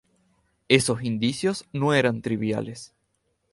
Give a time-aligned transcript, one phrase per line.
[0.67, 2.95] Esos indicios no eran triviales.